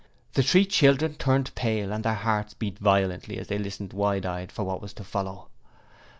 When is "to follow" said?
4.93-5.49